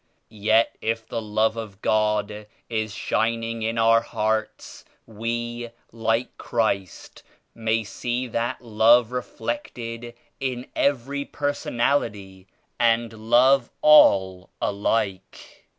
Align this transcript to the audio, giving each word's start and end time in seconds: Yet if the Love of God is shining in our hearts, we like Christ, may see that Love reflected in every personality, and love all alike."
Yet 0.33 0.79
if 0.81 1.07
the 1.07 1.21
Love 1.21 1.55
of 1.55 1.79
God 1.83 2.47
is 2.71 2.91
shining 2.91 3.61
in 3.61 3.77
our 3.77 4.01
hearts, 4.01 4.83
we 5.05 5.69
like 5.91 6.35
Christ, 6.39 7.21
may 7.53 7.83
see 7.83 8.25
that 8.25 8.63
Love 8.63 9.11
reflected 9.11 10.15
in 10.39 10.65
every 10.75 11.23
personality, 11.23 12.47
and 12.79 13.13
love 13.13 13.69
all 13.83 14.49
alike." 14.59 15.67